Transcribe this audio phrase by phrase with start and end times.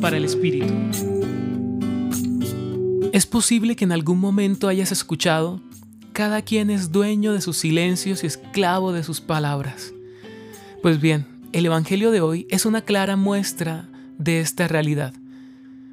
[0.00, 0.72] Para el Espíritu.
[3.12, 5.60] Es posible que en algún momento hayas escuchado,
[6.12, 9.92] cada quien es dueño de sus silencios y esclavo de sus palabras.
[10.82, 13.88] Pues bien, el Evangelio de hoy es una clara muestra
[14.18, 15.12] de esta realidad.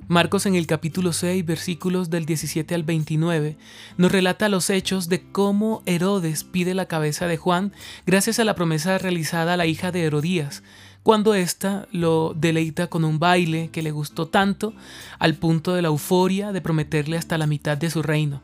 [0.10, 3.58] Marcos en el capítulo 6, versículos del 17 al 29,
[3.98, 7.74] nos relata los hechos de cómo Herodes pide la cabeza de Juan
[8.08, 10.64] gracias a la promesa realizada a la hija de Herodías,
[11.04, 14.74] cuando ésta lo deleita con un baile que le gustó tanto
[15.20, 18.42] al punto de la euforia de prometerle hasta la mitad de su reino.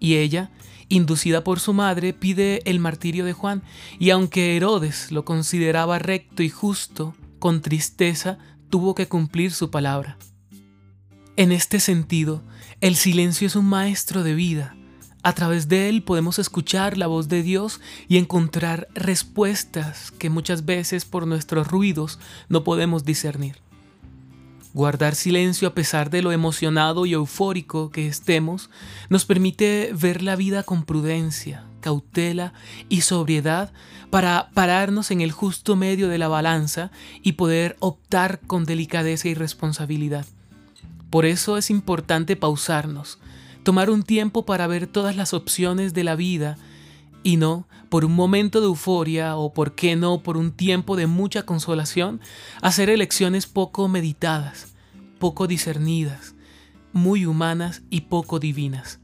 [0.00, 0.50] Y ella,
[0.88, 3.62] inducida por su madre, pide el martirio de Juan,
[4.00, 8.38] y aunque Herodes lo consideraba recto y justo, con tristeza
[8.70, 10.18] tuvo que cumplir su palabra.
[11.40, 12.42] En este sentido,
[12.82, 14.76] el silencio es un maestro de vida.
[15.22, 20.66] A través de él podemos escuchar la voz de Dios y encontrar respuestas que muchas
[20.66, 22.18] veces por nuestros ruidos
[22.50, 23.56] no podemos discernir.
[24.74, 28.68] Guardar silencio a pesar de lo emocionado y eufórico que estemos
[29.08, 32.52] nos permite ver la vida con prudencia, cautela
[32.90, 33.72] y sobriedad
[34.10, 36.90] para pararnos en el justo medio de la balanza
[37.22, 40.26] y poder optar con delicadeza y responsabilidad.
[41.10, 43.18] Por eso es importante pausarnos,
[43.64, 46.56] tomar un tiempo para ver todas las opciones de la vida
[47.22, 51.06] y no, por un momento de euforia o, por qué no, por un tiempo de
[51.06, 52.20] mucha consolación,
[52.62, 54.74] hacer elecciones poco meditadas,
[55.18, 56.34] poco discernidas,
[56.92, 59.00] muy humanas y poco divinas.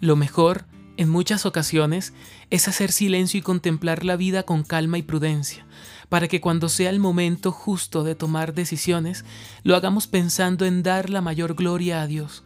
[0.00, 0.67] Lo mejor,
[0.98, 2.12] en muchas ocasiones,
[2.50, 5.64] es hacer silencio y contemplar la vida con calma y prudencia,
[6.08, 9.24] para que cuando sea el momento justo de tomar decisiones,
[9.62, 12.42] lo hagamos pensando en dar la mayor gloria a Dios,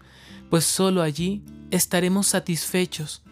[0.51, 3.23] pues solo allí estaremos satisfechos,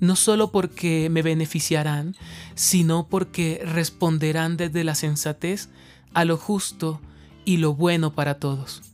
[0.00, 2.16] no solo porque me beneficiarán,
[2.56, 5.68] sino porque responderán desde la sensatez
[6.14, 7.00] a lo justo
[7.44, 8.93] y lo bueno para todos.